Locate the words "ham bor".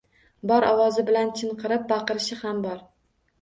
2.41-2.83